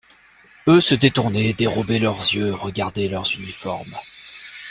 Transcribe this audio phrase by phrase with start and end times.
[0.67, 3.95] Eux se détournaient, dérobaient leurs yeux, regardaient leurs uniformes.